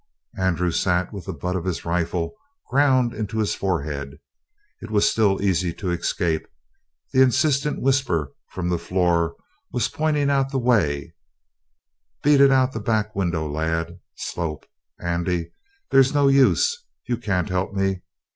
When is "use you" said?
16.29-17.17